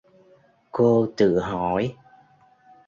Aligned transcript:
Cô 0.71 1.05
tự 1.17 1.39
hỏi 1.39 1.95